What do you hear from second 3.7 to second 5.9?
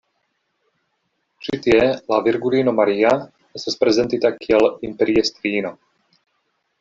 prezentita kiel imperiestrino.